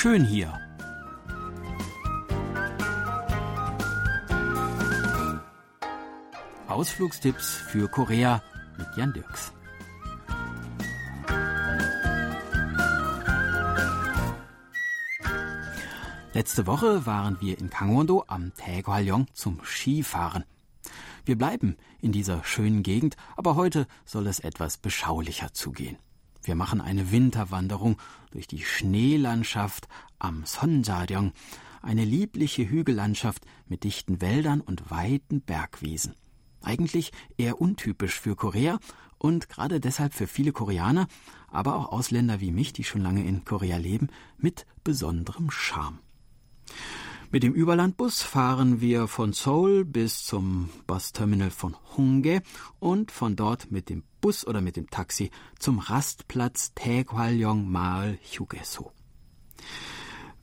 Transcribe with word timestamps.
schön 0.00 0.24
hier. 0.24 0.58
Ausflugstipps 6.68 7.56
für 7.56 7.86
Korea 7.86 8.42
mit 8.78 8.86
Jan 8.96 9.12
Dirks. 9.12 9.52
Letzte 16.32 16.66
Woche 16.66 17.04
waren 17.04 17.38
wir 17.42 17.58
in 17.58 17.68
Gangwon-do 17.68 18.24
am 18.26 18.54
Taegwaljong 18.54 19.26
zum 19.34 19.60
Skifahren. 19.62 20.44
Wir 21.26 21.36
bleiben 21.36 21.76
in 22.00 22.12
dieser 22.12 22.42
schönen 22.42 22.82
Gegend, 22.82 23.18
aber 23.36 23.54
heute 23.54 23.86
soll 24.06 24.26
es 24.28 24.40
etwas 24.40 24.78
beschaulicher 24.78 25.52
zugehen. 25.52 25.98
Wir 26.42 26.54
machen 26.54 26.80
eine 26.80 27.10
Winterwanderung 27.10 27.96
durch 28.30 28.46
die 28.46 28.62
Schneelandschaft 28.62 29.88
am 30.18 30.44
Sonjaryong, 30.44 31.32
eine 31.82 32.04
liebliche 32.04 32.68
Hügellandschaft 32.68 33.44
mit 33.66 33.84
dichten 33.84 34.20
Wäldern 34.20 34.60
und 34.60 34.90
weiten 34.90 35.40
Bergwiesen. 35.40 36.14
Eigentlich 36.62 37.12
eher 37.38 37.60
untypisch 37.60 38.20
für 38.20 38.36
Korea 38.36 38.78
und 39.18 39.48
gerade 39.48 39.80
deshalb 39.80 40.14
für 40.14 40.26
viele 40.26 40.52
Koreaner, 40.52 41.06
aber 41.48 41.76
auch 41.76 41.92
Ausländer 41.92 42.40
wie 42.40 42.52
mich, 42.52 42.72
die 42.72 42.84
schon 42.84 43.02
lange 43.02 43.24
in 43.24 43.44
Korea 43.44 43.76
leben, 43.76 44.08
mit 44.38 44.66
besonderem 44.84 45.50
Charme. 45.50 45.98
Mit 47.32 47.44
dem 47.44 47.52
Überlandbus 47.52 48.22
fahren 48.22 48.80
wir 48.80 49.06
von 49.06 49.32
Seoul 49.32 49.84
bis 49.84 50.24
zum 50.24 50.68
Busterminal 50.88 51.52
von 51.52 51.76
Hongdae 51.96 52.40
und 52.80 53.12
von 53.12 53.36
dort 53.36 53.70
mit 53.70 53.88
dem 53.88 54.02
Bus 54.20 54.44
oder 54.44 54.60
mit 54.60 54.74
dem 54.74 54.90
Taxi 54.90 55.30
zum 55.56 55.78
Rastplatz 55.78 56.72
Taegwalyong 56.74 57.70
Maal 57.70 58.18
Hyugeso. 58.20 58.90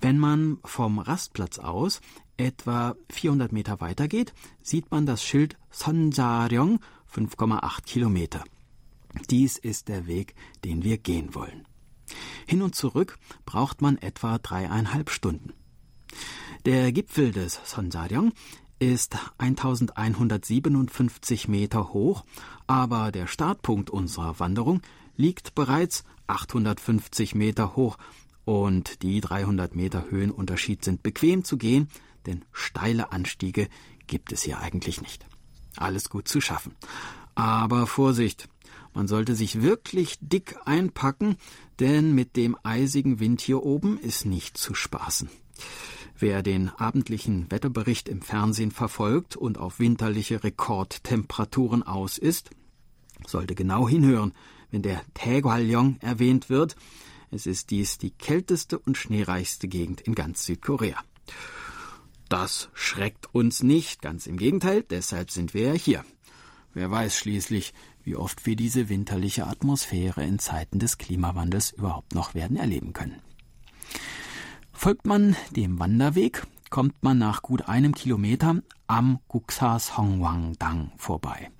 Wenn 0.00 0.16
man 0.20 0.58
vom 0.62 1.00
Rastplatz 1.00 1.58
aus 1.58 2.00
etwa 2.36 2.94
400 3.10 3.50
Meter 3.50 3.80
weiter 3.80 4.06
geht, 4.06 4.32
sieht 4.62 4.88
man 4.92 5.06
das 5.06 5.24
Schild 5.24 5.58
Sonjaryong 5.70 6.78
5,8 7.12 7.82
Kilometer. 7.84 8.44
Dies 9.28 9.58
ist 9.58 9.88
der 9.88 10.06
Weg, 10.06 10.36
den 10.64 10.84
wir 10.84 10.98
gehen 10.98 11.34
wollen. 11.34 11.66
Hin 12.46 12.62
und 12.62 12.76
zurück 12.76 13.18
braucht 13.44 13.82
man 13.82 13.98
etwa 13.98 14.38
dreieinhalb 14.38 15.10
Stunden. 15.10 15.52
Der 16.66 16.90
Gipfel 16.90 17.30
des 17.30 17.60
Sonsaryong 17.64 18.32
ist 18.80 19.16
1157 19.38 21.46
Meter 21.46 21.92
hoch, 21.92 22.24
aber 22.66 23.12
der 23.12 23.28
Startpunkt 23.28 23.88
unserer 23.88 24.40
Wanderung 24.40 24.82
liegt 25.16 25.54
bereits 25.54 26.02
850 26.26 27.36
Meter 27.36 27.76
hoch 27.76 27.98
und 28.44 29.04
die 29.04 29.20
300 29.20 29.76
Meter 29.76 30.10
Höhenunterschied 30.10 30.84
sind 30.84 31.04
bequem 31.04 31.44
zu 31.44 31.56
gehen, 31.56 31.88
denn 32.26 32.44
steile 32.50 33.12
Anstiege 33.12 33.68
gibt 34.08 34.32
es 34.32 34.42
hier 34.42 34.58
eigentlich 34.58 35.00
nicht. 35.00 35.24
Alles 35.76 36.10
gut 36.10 36.26
zu 36.26 36.40
schaffen. 36.40 36.74
Aber 37.36 37.86
Vorsicht, 37.86 38.48
man 38.92 39.06
sollte 39.06 39.36
sich 39.36 39.62
wirklich 39.62 40.18
dick 40.20 40.56
einpacken, 40.64 41.36
denn 41.78 42.12
mit 42.12 42.34
dem 42.34 42.56
eisigen 42.64 43.20
Wind 43.20 43.40
hier 43.40 43.62
oben 43.62 44.00
ist 44.00 44.26
nicht 44.26 44.58
zu 44.58 44.74
spaßen. 44.74 45.30
Wer 46.18 46.42
den 46.42 46.70
abendlichen 46.70 47.50
Wetterbericht 47.50 48.08
im 48.08 48.22
Fernsehen 48.22 48.70
verfolgt 48.70 49.36
und 49.36 49.58
auf 49.58 49.78
winterliche 49.78 50.42
Rekordtemperaturen 50.42 51.82
aus 51.82 52.16
ist, 52.16 52.50
sollte 53.26 53.54
genau 53.54 53.86
hinhören, 53.86 54.32
wenn 54.70 54.80
der 54.80 55.02
Taegwalyong 55.12 55.98
erwähnt 56.00 56.48
wird. 56.48 56.74
Es 57.30 57.44
ist 57.44 57.70
dies 57.70 57.98
die 57.98 58.12
kälteste 58.12 58.78
und 58.78 58.96
schneereichste 58.96 59.68
Gegend 59.68 60.00
in 60.00 60.14
ganz 60.14 60.46
Südkorea. 60.46 60.96
Das 62.30 62.70
schreckt 62.72 63.34
uns 63.34 63.62
nicht, 63.62 64.00
ganz 64.00 64.26
im 64.26 64.38
Gegenteil, 64.38 64.84
deshalb 64.88 65.30
sind 65.30 65.52
wir 65.52 65.68
ja 65.68 65.74
hier. 65.74 66.04
Wer 66.72 66.90
weiß 66.90 67.16
schließlich, 67.16 67.74
wie 68.04 68.16
oft 68.16 68.46
wir 68.46 68.56
diese 68.56 68.88
winterliche 68.88 69.46
Atmosphäre 69.46 70.24
in 70.24 70.38
Zeiten 70.38 70.78
des 70.78 70.96
Klimawandels 70.96 71.72
überhaupt 71.72 72.14
noch 72.14 72.34
werden 72.34 72.56
erleben 72.56 72.94
können. 72.94 73.20
Folgt 74.78 75.06
man 75.06 75.34
dem 75.50 75.80
Wanderweg, 75.80 76.46
kommt 76.70 77.02
man 77.02 77.18
nach 77.18 77.42
gut 77.42 77.66
einem 77.66 77.94
Kilometer 77.94 78.62
am 78.86 79.18
Guksa 79.26 79.80
Songwang-dang 79.80 80.92
vorbei, 80.96 81.50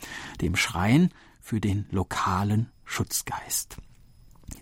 dem 0.43 0.55
Schrein 0.55 1.09
für 1.41 1.59
den 1.59 1.87
lokalen 1.91 2.71
Schutzgeist. 2.85 3.79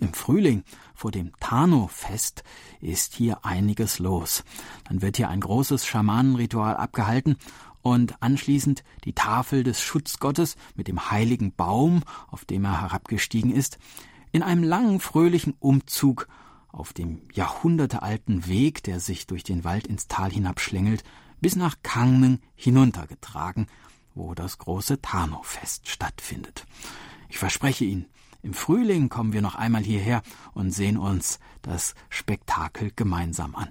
Im 0.01 0.15
Frühling 0.15 0.63
vor 0.95 1.11
dem 1.11 1.33
Tano-Fest 1.41 2.43
ist 2.81 3.15
hier 3.15 3.45
einiges 3.45 3.99
los. 3.99 4.45
Dann 4.89 5.03
wird 5.03 5.19
hier 5.19 5.29
ein 5.29 5.41
großes 5.41 5.85
Schamanenritual 5.85 6.77
abgehalten 6.77 7.37
und 7.83 8.23
anschließend 8.23 8.83
die 9.05 9.13
Tafel 9.13 9.63
des 9.63 9.83
Schutzgottes 9.83 10.57
mit 10.75 10.89
dem 10.89 11.11
heiligen 11.11 11.53
Baum, 11.53 12.03
auf 12.31 12.47
dem 12.47 12.65
er 12.65 12.81
herabgestiegen 12.81 13.51
ist, 13.51 13.79
in 14.33 14.43
einem 14.43 14.63
langen 14.63 15.01
fröhlichen 15.01 15.55
Umzug 15.59 16.29
auf 16.75 16.93
dem 16.93 17.23
jahrhundertealten 17.33 18.47
Weg, 18.47 18.83
der 18.83 19.01
sich 19.01 19.27
durch 19.27 19.45
den 19.45 19.65
Wald 19.65 19.87
ins 19.87 20.09
Tal 20.09 20.31
hinabschlängelt, 20.31 21.05
bis 21.41 21.57
nach 21.57 21.77
Kangnen 21.83 22.41
hinuntergetragen, 22.57 23.67
wo 24.15 24.35
das 24.35 24.59
große 24.59 25.01
Tano-Fest 25.01 25.89
stattfindet. 25.89 26.67
Ich 27.29 27.39
verspreche 27.39 27.85
Ihnen, 27.85 28.07
im 28.43 28.55
Frühling 28.55 29.09
kommen 29.09 29.33
wir 29.33 29.41
noch 29.41 29.55
einmal 29.55 29.83
hierher 29.83 30.23
und 30.53 30.71
sehen 30.71 30.99
uns 30.99 31.39
das 31.63 31.95
Spektakel 32.11 32.93
gemeinsam 32.95 33.55
an. 33.55 33.71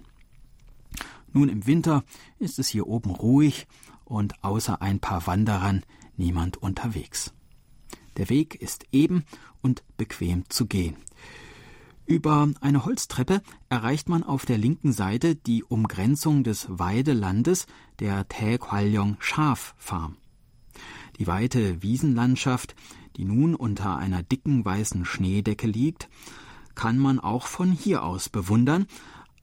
Nun 1.31 1.50
im 1.50 1.68
Winter 1.68 2.03
ist 2.40 2.58
es 2.58 2.69
hier 2.69 2.88
oben 2.88 3.12
ruhig 3.12 3.68
und 4.06 4.44
außer 4.44 4.81
ein 4.81 5.00
paar 5.00 5.28
Wanderern 5.28 5.84
niemand 6.16 6.58
unterwegs. 6.58 7.34
Der 8.18 8.30
Weg 8.30 8.56
ist 8.56 8.86
eben 8.92 9.25
und 9.62 9.84
bequem 9.97 10.44
zu 10.50 10.68
gehen. 10.68 10.96
Über 12.06 12.50
eine 12.59 12.84
Holztreppe 12.84 13.41
erreicht 13.69 14.09
man 14.09 14.24
auf 14.24 14.46
der 14.46 14.58
linken 14.58 14.91
Seite 14.91 15.36
die 15.36 15.64
Umgrenzung 15.64 16.44
des 16.44 16.68
Weidelandes 16.69 17.66
der 18.00 18.28
Taekwhaljong 18.28 19.16
Schaffarm. 19.19 20.18
Die 21.18 21.28
weite 21.28 21.81
Wiesenlandschaft, 21.81 22.75
die 23.16 23.24
nun 23.24 23.56
unter 23.56 23.97
einer 23.97 24.22
dicken 24.22 24.66
weißen 24.66 25.06
Schneedecke 25.06 25.68
liegt, 25.68 26.09
kann 26.75 26.97
man 26.97 27.19
auch 27.19 27.47
von 27.47 27.72
hier 27.72 28.03
aus 28.03 28.28
bewundern, 28.28 28.86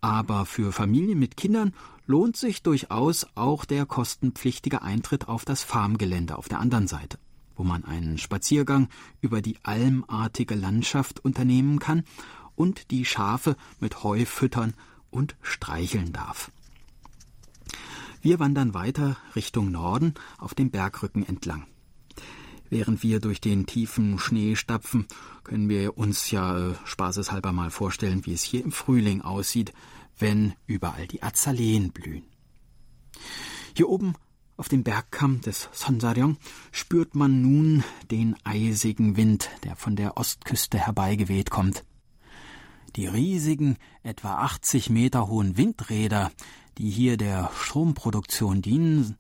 aber 0.03 0.45
für 0.45 0.73
Familien 0.73 1.19
mit 1.19 1.37
Kindern 1.37 1.73
lohnt 2.07 2.37
sich 2.37 2.63
durchaus 2.63 3.27
auch 3.37 3.65
der 3.65 3.87
kostenpflichtige 3.87 4.83
Eintritt 4.83 5.29
auf 5.29 5.45
das 5.45 5.63
Farmgelände 5.63 6.37
auf 6.37 6.49
der 6.49 6.59
anderen 6.59 6.89
Seite, 6.89 7.19
wo 7.57 7.63
man 7.63 7.85
einen 7.85 8.19
Spaziergang 8.19 8.89
über 9.21 9.41
die 9.41 9.59
almartige 9.63 10.57
Landschaft 10.57 11.25
unternehmen 11.25 11.79
kann 11.79 12.03
und 12.61 12.91
die 12.91 13.07
Schafe 13.07 13.57
mit 13.79 14.05
Heu 14.05 14.27
füttern 14.27 14.75
und 15.11 15.35
streicheln 15.41 16.13
darf. 16.13 16.51
Wir 18.21 18.39
wandern 18.39 18.75
weiter 18.75 19.17
Richtung 19.35 19.71
Norden 19.71 20.13
auf 20.37 20.53
dem 20.53 20.71
Bergrücken 20.71 21.27
entlang. 21.27 21.67
Während 22.69 23.03
wir 23.03 23.19
durch 23.19 23.41
den 23.41 23.65
tiefen 23.65 24.19
Schnee 24.19 24.57
stapfen, 24.57 25.07
können 25.43 25.71
wir 25.71 25.97
uns 25.97 26.31
ja 26.31 26.73
äh, 26.73 26.75
spaßeshalber 26.85 27.51
mal 27.53 27.71
vorstellen, 27.71 28.27
wie 28.27 28.35
es 28.35 28.43
hier 28.43 28.63
im 28.63 28.73
Frühling 28.73 29.23
aussieht, 29.23 29.73
wenn 30.19 30.53
überall 30.67 31.07
die 31.07 31.23
Azaleen 31.23 31.93
blühen. 31.93 32.25
Hier 33.75 33.89
oben 33.89 34.17
auf 34.59 34.69
dem 34.69 34.85
Bergkamm 34.85 35.41
des 35.41 35.71
Sonsaryong 35.73 36.37
spürt 36.73 37.15
man 37.15 37.41
nun 37.41 37.85
den 38.11 38.37
eisigen 38.45 39.17
Wind, 39.17 39.49
der 39.65 39.77
von 39.77 39.97
der 39.97 40.19
Ostküste 40.19 40.79
herbeigeweht 40.79 41.49
kommt. 41.49 41.85
Die 42.97 43.07
riesigen, 43.07 43.77
etwa 44.03 44.39
80 44.39 44.91
Meter 44.91 45.29
hohen 45.29 45.57
Windräder, 45.57 46.33
die 46.79 46.91
hier 46.91 47.17
der 47.17 47.51
Stromproduktion 47.55 48.63
dienen, 48.63 49.17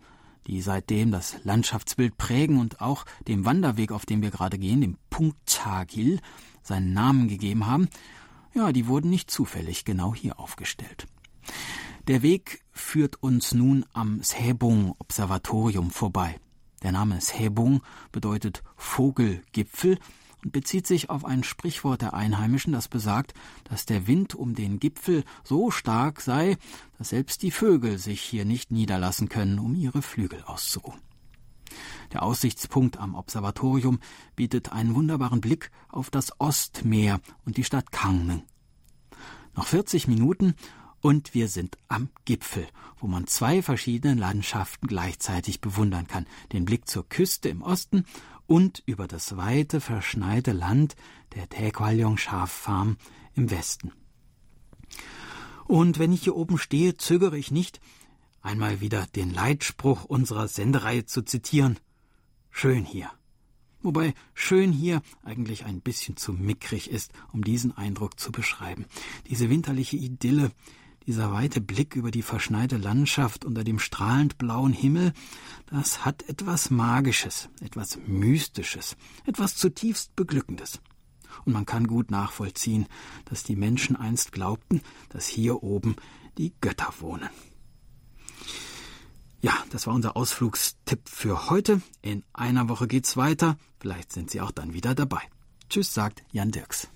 die 0.47 0.61
seitdem 0.61 1.13
das 1.13 1.37
Landschaftsbild 1.45 2.17
prägen 2.17 2.59
und 2.59 2.81
auch 2.81 3.05
dem 3.29 3.45
Wanderweg, 3.45 3.93
auf 3.93 4.07
dem 4.07 4.23
wir 4.23 4.31
gerade 4.31 4.59
gehen, 4.59 4.81
dem 4.81 4.97
Punktagil, 5.11 6.21
seinen 6.63 6.93
Namen 6.93 7.29
gegeben 7.29 7.67
haben, 7.67 7.89
ja, 8.55 8.73
die 8.73 8.87
wurden 8.87 9.11
nicht 9.11 9.31
zufällig 9.31 9.85
genau 9.85 10.15
hier 10.15 10.41
aufgestellt. 10.41 11.07
Der 12.09 12.23
Weg 12.23 12.65
führt 12.73 13.23
uns 13.23 13.55
nun 13.55 13.87
am 13.93 14.23
Sebung 14.23 14.95
Observatorium 14.99 15.91
vorbei. 15.91 16.41
Der 16.83 16.93
Name 16.93 17.21
Sebung 17.21 17.83
bedeutet 18.11 18.63
Vogelgipfel 18.77 19.99
und 20.45 20.53
bezieht 20.53 20.87
sich 20.87 21.11
auf 21.11 21.25
ein 21.25 21.45
Sprichwort 21.45 22.03
der 22.03 22.15
Einheimischen, 22.15 22.73
das 22.73 22.89
besagt, 22.89 23.35
dass 23.65 23.87
der 23.87 24.07
Wind 24.07 24.35
um 24.35 24.55
den 24.55 24.81
Gipfel 24.81 25.25
so 25.45 25.71
stark 25.71 26.21
sei, 26.21 26.57
dass 26.99 27.11
selbst 27.11 27.43
die 27.43 27.51
Vögel 27.51 27.99
sich 27.99 28.21
hier 28.21 28.45
nicht 28.45 28.71
niederlassen 28.71 29.29
können, 29.29 29.59
um 29.59 29.75
ihre 29.75 30.03
Flügel 30.03 30.43
auszuruhen. 30.45 31.01
Der 32.13 32.23
Aussichtspunkt 32.23 32.99
am 32.99 33.15
Observatorium 33.15 34.01
bietet 34.35 34.73
einen 34.73 34.95
wunderbaren 34.95 35.41
Blick 35.41 35.71
auf 35.89 36.11
das 36.11 36.41
Ostmeer 36.41 37.21
und 37.45 37.57
die 37.57 37.65
Stadt 37.65 37.93
Kangnen. 37.93 38.43
Noch 39.55 39.67
40 39.67 40.09
Minuten 40.09 40.55
Und 41.03 41.33
wir 41.33 41.49
sind 41.49 41.79
am 41.89 42.11
Gipfel, 42.27 42.67
wo 42.99 43.07
man 43.07 43.27
zwei 43.27 43.63
verschiedene 43.63 44.21
Landschaften 44.21 44.87
gleichzeitig 44.87 45.63
bewundern 45.63 46.07
kann. 46.07 46.27
Den 46.53 46.67
Blick 46.67 46.89
zur 46.89 47.09
Küste 47.09 47.49
im 47.49 47.63
Osten 47.63 48.05
und 48.51 48.83
über 48.85 49.07
das 49.07 49.37
weite, 49.37 49.81
verschneite 49.81 50.51
Land 50.51 50.97
der 51.37 51.49
Taekwalong 51.49 52.17
Schaffarm 52.17 52.97
im 53.37 53.49
Westen. 53.49 53.93
Und 55.67 56.01
wenn 56.01 56.13
ich 56.13 56.25
hier 56.25 56.35
oben 56.35 56.59
stehe, 56.59 56.97
zögere 56.97 57.39
ich 57.39 57.53
nicht, 57.53 57.81
einmal 58.43 58.81
wieder 58.81 59.07
den 59.15 59.33
Leitspruch 59.33 60.05
unserer 60.05 60.49
Sendereihe 60.49 61.07
zu 61.07 61.23
zitieren. 61.23 61.79
Schön 62.51 62.85
hier. 62.85 63.13
Wobei 63.83 64.15
schön 64.35 64.73
hier 64.73 65.01
eigentlich 65.23 65.65
ein 65.65 65.81
bisschen 65.81 66.17
zu 66.17 66.33
mickrig 66.33 66.91
ist, 66.91 67.13
um 67.33 67.45
diesen 67.45 67.77
Eindruck 67.77 68.19
zu 68.19 68.33
beschreiben. 68.33 68.87
Diese 69.29 69.49
winterliche 69.49 69.97
Idylle, 69.97 70.51
dieser 71.07 71.33
weite 71.33 71.61
Blick 71.61 71.97
über 71.97 72.11
die 72.11 72.23
verschneite 72.23 72.77
Landschaft 72.77 73.45
unter 73.45 73.65
dem 73.65 73.79
strahlend 73.79 74.39
blauen 74.39 74.73
Himmel, 74.73 75.13
das 75.67 76.05
hat 76.05 76.29
etwas 76.29 76.71
Magisches, 76.71 77.49
etwas 77.61 77.99
Mystisches, 78.07 78.97
etwas 79.25 79.57
zutiefst 79.57 80.15
Beglückendes. 80.17 80.81
Und 81.45 81.53
man 81.53 81.67
kann 81.67 81.87
gut 81.87 82.11
nachvollziehen, 82.11 82.87
dass 83.25 83.45
die 83.45 83.57
Menschen 83.57 83.97
einst 83.97 84.33
glaubten, 84.33 84.83
dass 85.09 85.27
hier 85.27 85.63
oben 85.63 85.97
die 86.39 86.53
Götter 86.61 86.93
wohnen. 87.01 87.31
Ja, 89.41 89.55
das 89.71 89.87
war 89.87 89.95
unser 89.95 90.17
Ausflugstipp 90.17 91.09
für 91.09 91.49
heute. 91.49 91.81
In 92.03 92.25
einer 92.35 92.69
Woche 92.69 92.87
geht's 92.87 93.17
weiter. 93.17 93.57
Vielleicht 93.79 94.13
sind 94.13 94.31
Sie 94.31 94.41
auch 94.41 94.51
dann 94.51 94.75
wieder 94.75 94.95
dabei. 94.95 95.23
Tschüss, 95.71 95.95
sagt 95.95 96.23
Jan 96.33 96.51
Dirks. 96.51 96.89